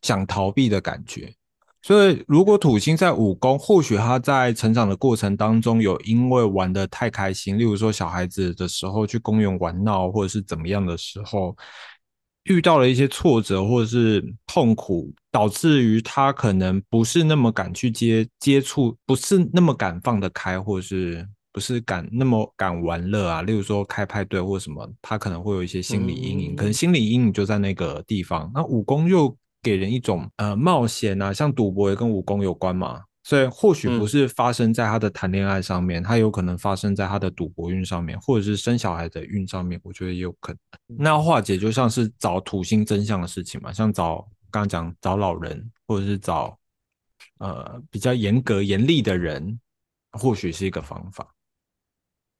[0.02, 1.34] 想逃避的感觉。
[1.82, 11.56] 所以，如果土星在武功，或许他在成长的过程当中有因为玩的太开心，例如说小孩子的时候去公园玩闹，或者是怎么样的时候。
[12.44, 23.42] 遇到了一些挫折或者是痛苦，导致于他可能不是那么敢去接接触，不是那么敢放得开，或者是不是敢那么敢玩乐啊？
[23.42, 28.50] 例如说开派对或什么，他可能会有一些心理阴影，可能心理阴影就在那个地方。
[28.52, 33.00] 那武功又给人一种呃冒险啊，像赌博也跟武功有关嘛。
[33.22, 40.98] 所以或许不是发生在他的谈恋爱上面，他有可能发生在他的赌博运上面，或者是生小孩的运上面，我觉得也有可能。
[40.98, 44.16] 那化解就像是找土星真相的事情嘛，像找
[44.50, 46.58] 刚刚讲找老人，或者是找
[47.38, 49.58] 呃比较严格严厉的人，
[50.12, 51.26] 或许是一个方法。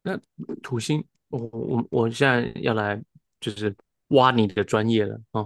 [0.04, 0.16] 那
[0.62, 3.02] 土星，我我我现在要来
[3.40, 3.74] 就是
[4.08, 5.44] 挖你的专业了啊！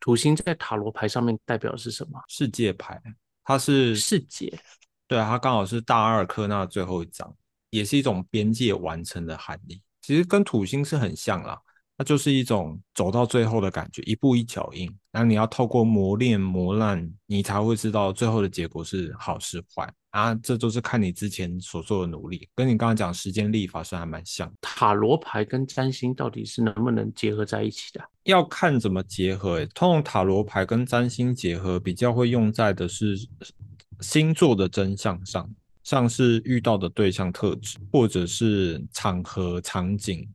[0.00, 2.20] 土星在塔罗牌上面代表的是什么？
[2.26, 3.00] 世界牌。
[3.44, 4.56] 它是世界，
[5.06, 7.36] 对啊，它刚好是大阿尔克纳最后一张，
[7.70, 9.82] 也是一种边界完成的含义。
[10.00, 11.60] 其实跟土星是很像啦，
[12.02, 14.92] 它就是一种走到最后的感觉，一步一脚印。
[15.12, 20.34] 然后你要透过磨练磨难，你才会知道最后的结果是好是坏啊。
[20.34, 24.52] 这都是看你之前所做的努力，跟你刚刚讲时间历法是还蛮像。
[24.60, 28.00] 塔罗牌跟占星到底是能不能结合在一起的？
[28.24, 29.64] 要看怎么结合。
[29.66, 33.16] 通常塔罗牌跟占星结合比较会用在的是
[34.00, 35.48] 星座的真相上，
[35.84, 40.28] 像是遇到的对象特质，或者是场合场景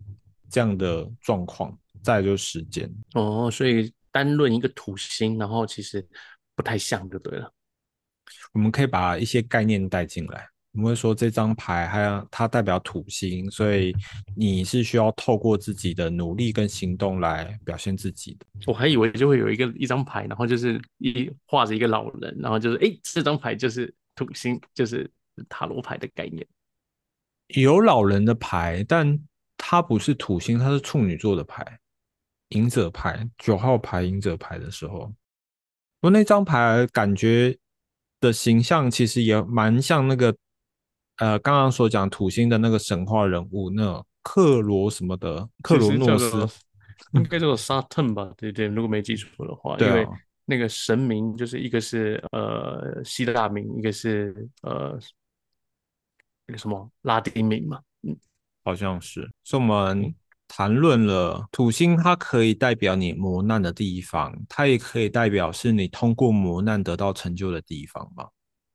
[0.50, 1.78] 这样的状况。
[2.04, 6.08] 再就是时间哦，所以单论一个土星，然后其实
[6.56, 7.52] 不太像就对了。
[8.54, 10.48] 我们可以把一些概念带进来。
[10.74, 13.94] 我们会说这张牌还有它代表土星，所以
[14.38, 18.46] 你是需要透过自己的努力跟行动来表现自己的。
[18.68, 25.10] 我还以为就会有一个一张牌，然后就是一画着一个老人，然后就是哎，这张牌就是土星，就是
[25.50, 26.46] 塔罗牌的概念。
[27.48, 29.20] 有老人的牌，但
[29.58, 31.80] 它不是土星，它是处女座的牌，
[32.50, 35.12] 隐者牌九号牌隐者牌的时候，
[36.02, 37.58] 我那张牌感觉
[38.20, 40.36] 的形象其实也蛮像那个。
[41.20, 46.48] 呃，刚刚所讲土星的那个神话人物，那克罗什么的，克罗诺斯，
[47.14, 48.32] 应该叫做沙特吧？
[48.38, 50.08] 对对，如果没记错的话，因为
[50.46, 54.96] 那个神明就是一个是呃希腊名，一个是呃
[56.46, 57.97] 那个什么拉丁名嘛，嗯，
[58.68, 59.32] 好像是。
[59.46, 60.14] 所以我们
[60.46, 68.28] 谈论了土星，它可以代表你磨难的地方，它也可以代表是你通过磨难得到成就的地方嘛。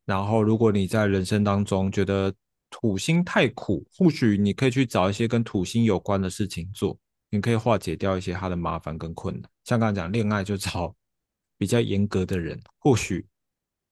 [0.07, 2.33] 然后，如果你在人生当中觉得
[2.71, 9.51] 土星太苦，或许你可以去找一些跟土星有关的事情做，你可以化解掉一些它的麻烦跟困难。
[9.65, 10.95] 像刚才讲恋爱，就找
[11.59, 13.25] 比较严格的人，或许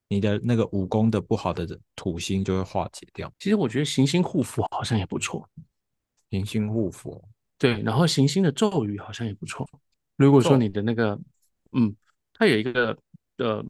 [0.08, 3.32] 你的那个武功的不好的土星就会化解掉。
[3.38, 5.48] 其实我觉得行星护符好像也不错，
[6.30, 7.22] 行星护符
[7.58, 9.68] 对，然后行星的咒语好像也不错。
[10.16, 11.18] 如果说你的那个
[11.72, 11.94] 嗯，
[12.32, 12.96] 它有一个
[13.38, 13.64] 呃，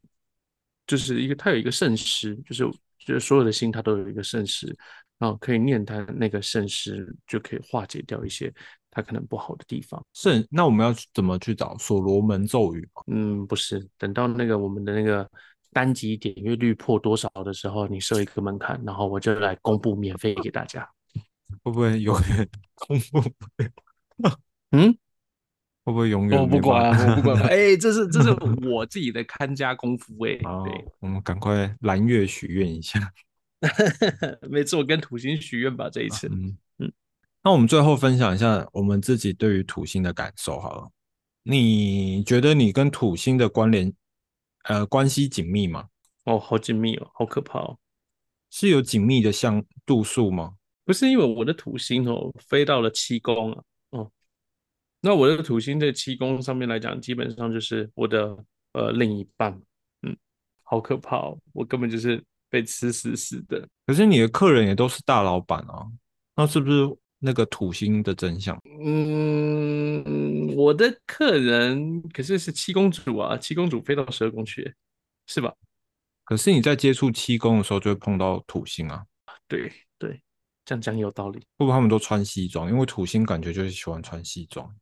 [0.87, 2.65] 就是一个它有一个圣诗，就是
[2.99, 4.77] 就是所有的星它都有一个圣诗，
[5.19, 8.53] 然后可以念它那个圣诗，就可以化解掉一些
[8.91, 10.05] 它可能不好的地方。
[10.13, 12.89] 圣，那我们要怎么去找所罗门咒语？
[13.07, 15.29] 嗯，不是，等到那个我们的那个
[15.73, 20.89] 单集点阅率破多少的时候，你设一个门槛，然后我就来公布免费给大家。
[21.63, 23.29] 会不会永远公布不
[23.63, 24.39] 了？
[24.73, 24.93] 嗯，
[25.85, 26.41] 会不会永远？
[26.41, 27.43] 我不管，我不管。
[27.43, 28.31] 哎，这是这是
[28.67, 30.35] 我自己的看家功夫哎。
[30.65, 33.13] 对，我们赶快蓝月许愿一下。
[34.49, 36.29] 每次我，跟土星许愿吧，这一次。
[36.29, 36.93] 嗯嗯。
[37.43, 40.91] 那我们最后分享一下我们自己对于土星的感受好了。
[41.43, 43.93] 你觉得你跟土星的关联，
[44.65, 45.89] 呃，关系紧密吗？
[46.25, 47.79] 哦，好紧密哦，好可怕哦。
[48.51, 50.55] 是有紧密的像度数吗？
[50.91, 54.11] 不是因为我的土星哦飞到了七宫啊，哦，
[55.01, 58.37] 那我的土星在七宫上面来讲，基本上就是我的
[58.73, 59.53] 呃另一半，
[60.03, 60.17] 嗯，
[60.65, 63.69] 好可怕哦，我根本就是被吃死死的。
[63.87, 65.87] 可是你的客人也都是大老板啊，
[66.35, 66.85] 那是不是
[67.21, 68.61] 那个土星的真相？
[68.83, 74.75] 嗯，我的客人可是是七公主啊，七公主飞到十二宫去，
[75.29, 75.55] 是吧？
[76.25, 79.05] 可是你在接触七宫的时候就会碰到土星啊，
[79.47, 79.73] 对对。
[80.71, 82.71] 这样讲有道理，会不会他们都穿西装？
[82.71, 84.73] 因为土星感觉就是喜欢穿西装。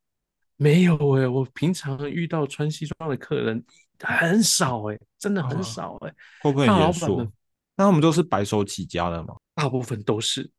[0.57, 3.65] 没有哎，我平常遇到穿西装的客人
[4.01, 6.15] 很少哎，真的很少哎。
[6.43, 7.27] 会不会很严肃？
[7.75, 9.35] 那他们都是白手起家的吗？
[9.55, 10.51] 大部分都是，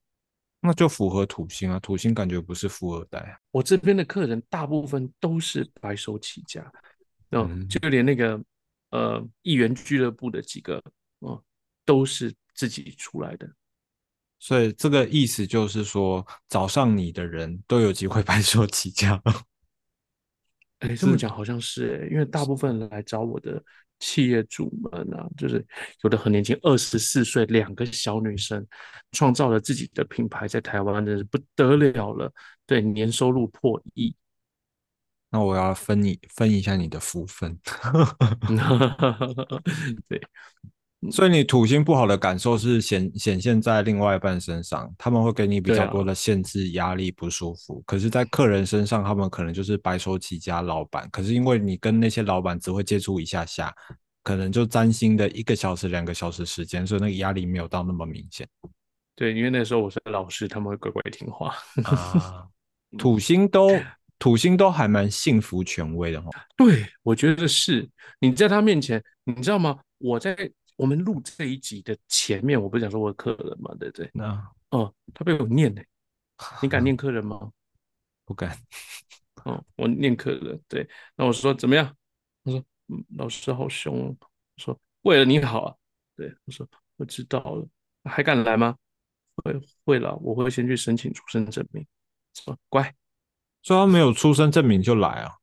[0.62, 1.80] 那就符合土星啊。
[1.80, 3.40] 土星感觉不是富二代。
[3.52, 6.72] 我这边的客人大部分都是白手起家，
[7.30, 8.42] 嗯，就连那个
[8.90, 10.82] 呃议员俱乐部的几个，
[11.20, 11.40] 嗯，
[11.86, 13.48] 都是自己出来的。
[14.40, 19.22] 所以这个意思就是说，找上你的人都有机会 白手起家。
[20.80, 23.62] 哎，这么讲好像是哎，因为大部分来找我的
[24.00, 25.66] 企业主们啊，就是
[26.04, 28.66] 有的很年轻，二十四岁，两个小女生，
[29.12, 32.32] 创造了自己的品牌，在台湾真是不得了了。
[32.66, 34.16] 对，年收入破亿。
[35.32, 37.60] 那我要分你分一下你的福分。
[40.08, 40.22] 对。
[41.12, 47.82] 所以你土星不好的感受是显显现在另外一半身上，他们会给你比较多的限制、压力、不舒服。
[47.86, 51.08] 可是，在客人身上，他们可能就是白手起家老板。
[51.10, 53.74] 可是因为你跟那些老板只会接触一下下，
[54.24, 58.46] 可能就占星的一个小时、两个小时时间，所以那个压力没有到那么明显。
[59.16, 61.56] 对，因为那时候我是老师，他们会乖乖听话。
[61.86, 62.46] 啊，
[62.98, 63.72] 土星都
[64.20, 66.30] 土星都还蛮幸福权威的哈。
[66.58, 67.90] 对，我觉得是。
[68.20, 69.80] 你在他面前，你知道吗？
[70.00, 70.36] 我在。
[70.80, 74.10] 我们录这一集的前面，我不是讲说我客人嘛，对不对？
[74.14, 75.82] 那哦，他被我念呢，
[76.62, 77.52] 你敢念 客人吗？
[78.24, 78.58] 不敢。
[79.44, 80.90] 哦，我念客人，对。
[81.18, 81.94] 那我说怎么样？
[82.46, 84.08] 他说，嗯，老师好凶。
[84.08, 84.18] 我
[84.56, 85.76] 说为了你好啊。
[86.16, 86.66] 对，我说
[86.96, 87.68] 我知道了，
[88.06, 88.78] 还敢来吗？
[89.36, 91.86] 会会了，我会先去申请出生证明。
[92.34, 92.96] 说乖，
[93.64, 95.39] 说他没有出生证明就来啊。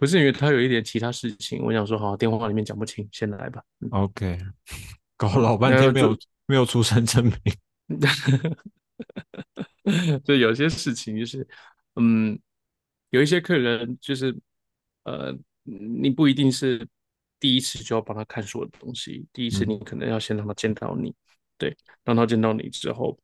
[0.00, 3.62] 不是因为他有一点其他事情，我想说，好，电话里面讲不清，先来吧。
[3.90, 4.38] OK，
[5.14, 8.00] 搞老半天没有没有出生证明，
[10.24, 11.46] 就有些事情就是，
[11.96, 12.40] 嗯，
[13.10, 14.34] 有一些客人就是，
[15.04, 16.88] 呃，你不一定是
[17.38, 21.14] 第一次就要帮他看所有的东西，第一次你可能要先让他见到你，
[21.58, 23.18] 对，让他见到你之后，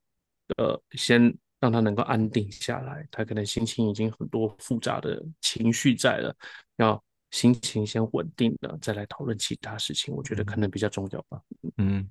[0.58, 1.34] 呃，先。
[1.60, 6.34] 让他能够安定下来，他可能心情已经很多复杂的情绪在了，
[6.76, 11.40] 要心情先稳定了，再来讨论其他事情，我觉得可能比较重要吧。
[11.78, 12.08] 嗯，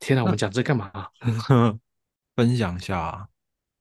[0.00, 0.90] 天哪，我们讲这干嘛？
[2.36, 3.28] 分享一下。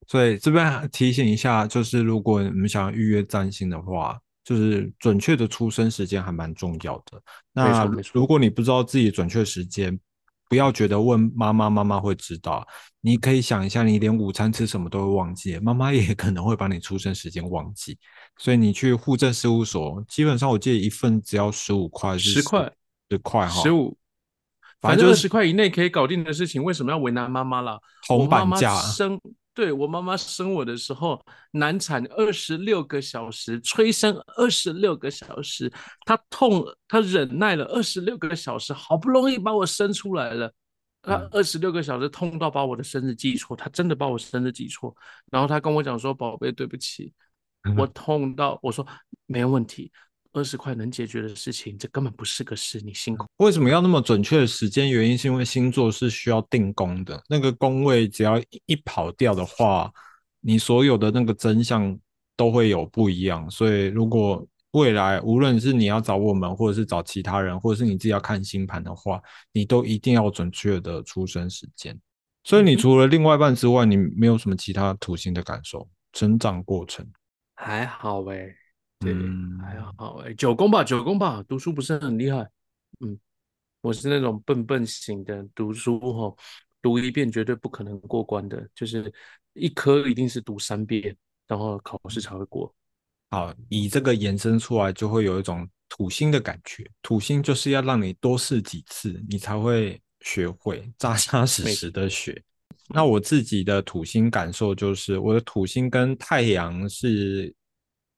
[0.07, 7.19] 所以这边提醒一下，就是如果你们想要预约占星的话，就是准确的出生时间还蛮重要的。
[7.51, 9.99] 那如果你不知道自己准确时间，
[10.47, 12.67] 不要觉得问妈妈，妈妈会知道。
[13.05, 17.95] 你可以想一下，你连午餐吃什么都会忘记，妈妈也 可能会把你出生时间忘记。
[18.39, 22.73] 所以你去户政事务所，基本上我记得一份只要十五块，十块，
[23.11, 23.95] 十块哈，十五，
[24.81, 27.79] 反正二十块以内可以搞定的事情，为什么要为难妈妈啦？
[28.07, 29.21] 红板价生。
[29.53, 35.71] 对我妈妈生我的时候，难产二十六个小时，催生二十六个小时，
[36.05, 40.51] 她痛，她忍耐了二十六个小时，好不容易把我生出来了，
[41.05, 44.95] 她二十六个小时痛到把我的生日记错，他真的把我生日记错，
[45.31, 47.13] 然后他跟我讲说：“宝贝，对不起，
[47.77, 48.85] 我痛到。”我说
[49.27, 49.91] ：“没有问题。”
[50.33, 52.81] 二十块能解决的事情，这根本不是个事。
[52.81, 53.25] 你辛苦。
[53.37, 54.91] 为什么要那么准确的时间？
[54.91, 59.89] 原因是因为星座是需要定宫的，那个宫位只要一跑掉的话，
[60.41, 61.97] 你所有的那个真相
[62.35, 63.49] 都会有不一样。
[63.49, 64.45] 所以如果
[64.75, 69.21] 未来无论是你要找我们，或者是找其他人，或者是你自己要看星盘的话，
[69.53, 71.97] 你都一定要准确的出生时间。
[72.43, 75.87] 所以你除了另外一半之外，你没有什么其他土星的感受？
[76.11, 77.05] 成长过程
[77.55, 78.53] 还好哎，
[78.99, 79.13] 对，
[79.61, 82.45] 还好哎，九宫吧，九宫吧，读书不是很厉害。
[82.99, 83.17] 嗯，
[83.79, 86.35] 我是那种笨笨型的，读书哈，
[86.81, 89.11] 读一遍绝对不可能过关的，就是
[89.53, 91.15] 一科一定是读三遍，
[91.47, 92.73] 然后考试才会过。
[93.29, 96.89] 好，以这个延伸出来，就会有一种土星的感觉。
[97.01, 102.41] 土星就是要让你多试几次，你才会学会扎扎实实的学。
[102.89, 107.53] 那我自己的土星感受就是，我的土星跟太阳是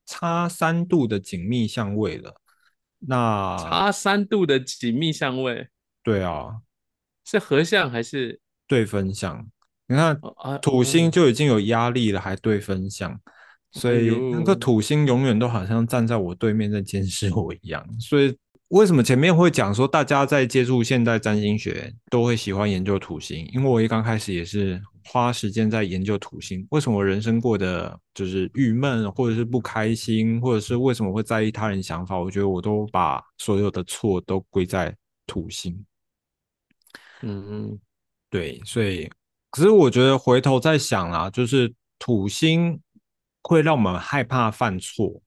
[0.06, 2.42] 差三度的紧密相位了。
[3.00, 5.70] 那差三度的紧密相位，
[6.04, 6.58] 对啊，
[7.24, 9.48] 是合相还是对分相？
[9.88, 10.20] 你看
[10.62, 13.18] 土星就已经有压力了，还对分相。
[13.72, 17.86] 所以那个土星永远都好像站在我对面在监视我一样。
[18.00, 18.36] 所以
[18.70, 23.48] 为什么前面会讲说大家在接触现代占星学都会喜欢研究土星？
[23.54, 26.66] 因为我一刚开始也是花时间在研究土星。
[26.72, 32.18] 为什么我人生过得就是郁闷，或者是不开心，或者是为什么会在意他人想法？
[32.18, 34.96] 我觉得我都把所有的错都归在
[35.28, 35.86] 土星。
[37.22, 37.78] 嗯，
[38.30, 38.60] 对。
[38.66, 39.10] 所以
[39.52, 42.80] 可是我觉得回头再想啊，就是土星。
[43.48, 45.22] 会让我们害怕犯错，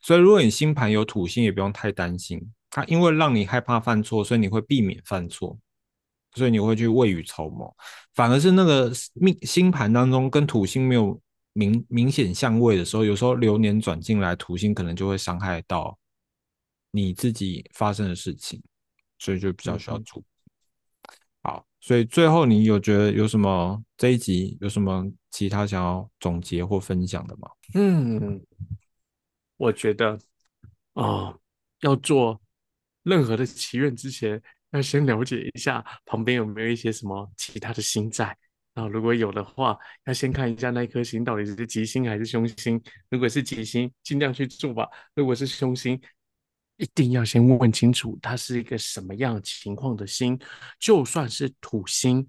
[0.00, 2.40] 所以如果你星盘有土星，也不用太担心。
[2.70, 5.58] 它因为让你害怕犯错，所以你会避免犯错，
[6.34, 7.76] 所以你会去未雨绸缪。
[8.14, 11.20] 反而是那个命星盘当中跟土星没有
[11.52, 15.98] 明明显相位的时候，有时候流年转进来，土星可能就会伤害到
[16.92, 18.62] 你自己发生的事情，
[19.18, 20.24] 所以就比较需要注意。
[21.42, 25.04] 好，所以最后你有觉得有什么这一集有什么
[25.34, 27.50] 其他想要总结或分享的吗？
[27.74, 28.40] 嗯，
[29.56, 30.16] 我觉得
[30.92, 31.36] 啊，
[31.80, 32.40] 要做
[33.02, 38.26] 任何的祈愿之前，要先了解一下旁边有没有一些什么其他的星在。
[38.74, 42.80] 然后如果有的话，要先看一下那一颗星到底是吉星还是凶星。
[43.10, 44.84] 如果是吉星，尽量去做吧；
[45.16, 46.00] 如果是凶星，
[46.76, 50.38] 一定要先问问清楚，它是一个什么样情况的星。
[50.78, 52.24] 就算是土星，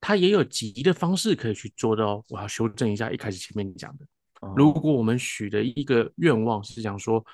[0.00, 2.24] 它也有吉的方式可以去做的哦。
[2.28, 4.06] 我要修正一下一开始前面讲的。
[4.54, 7.24] 如果我们许的一个愿望是讲说，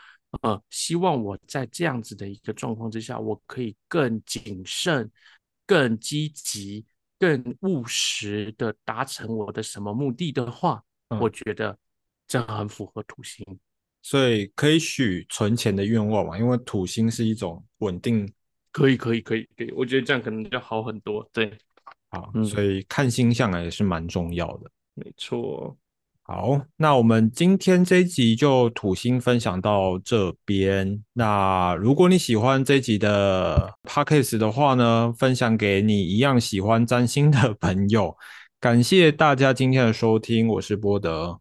[0.41, 5.11] 呃，希望我在这样子的一个状况之下，我可以更谨慎、
[5.67, 6.87] 更积极、
[7.19, 10.83] 更务实的达成我的什么目的的话，
[11.21, 11.77] 我觉得
[12.27, 13.45] 这很符合土星。
[14.01, 16.39] 所以可以许存钱的愿望嘛？
[16.39, 18.33] 因为土星是一种稳定，
[18.71, 21.29] 可以可以可以可以，我觉得这样可能就好很多。
[21.33, 21.57] 对，
[22.13, 24.71] 好，所以看星象也是蛮重要的。
[24.95, 25.77] 没错。
[26.25, 31.03] 好，那我们今天这一集就土星分享到这边。
[31.15, 38.17] 那如果你喜欢这集的 podcast 的话呢，分享给你一样喜欢占星的朋友。
[38.61, 41.41] 感谢大家今天的收听，我是波德，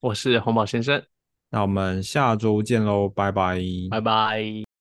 [0.00, 1.02] 我是红宝先生。
[1.50, 3.58] 那我们下周见喽，拜拜，
[3.90, 4.77] 拜拜。